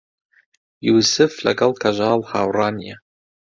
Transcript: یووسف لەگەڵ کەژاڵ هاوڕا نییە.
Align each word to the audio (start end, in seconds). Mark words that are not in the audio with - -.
یووسف 0.87 1.31
لەگەڵ 1.45 1.71
کەژاڵ 1.81 2.19
هاوڕا 2.31 2.67
نییە. 2.77 2.97